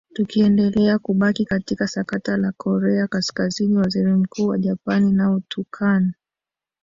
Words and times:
tukiendelea 0.13 0.99
kubaki 0.99 1.45
katika 1.45 1.87
sakata 1.87 2.37
la 2.37 2.51
korea 2.51 3.07
kaskazini 3.07 3.77
waziri 3.77 4.11
mkuu 4.13 4.47
wa 4.47 4.57
japan 4.57 5.13
nao 5.15 5.39
tu 5.47 5.63
khan 5.71 6.13